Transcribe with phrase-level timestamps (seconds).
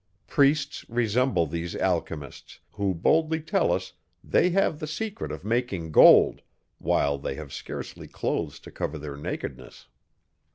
[0.25, 3.93] Priests resemble these alchymists, who boldly tell us,
[4.23, 6.41] they have the secret of making gold,
[6.79, 9.89] while they have scarcely clothes to cover their nakedness.